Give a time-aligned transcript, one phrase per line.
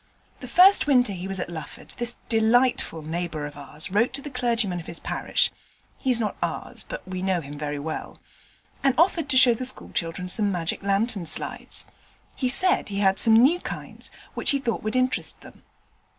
[0.39, 4.31] The first winter he was at Lufford this delightful neighbour of ours wrote to the
[4.31, 5.51] clergyman of his parish
[5.95, 8.19] (he's not ours, but we know him very well)
[8.83, 11.85] and offered to show the school children some magic lantern slides.
[12.35, 15.61] He said he had some new kinds, which he thought would interest them.